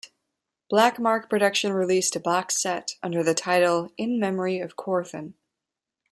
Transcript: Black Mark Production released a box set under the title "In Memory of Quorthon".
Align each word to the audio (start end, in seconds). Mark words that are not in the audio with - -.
Black 0.67 0.97
Mark 0.97 1.29
Production 1.29 1.73
released 1.73 2.15
a 2.15 2.19
box 2.19 2.59
set 2.59 2.95
under 3.03 3.21
the 3.21 3.35
title 3.35 3.91
"In 3.97 4.19
Memory 4.19 4.57
of 4.59 4.75
Quorthon". 4.75 5.33